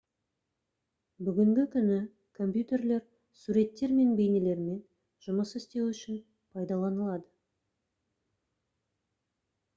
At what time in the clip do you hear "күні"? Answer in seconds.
1.75-1.97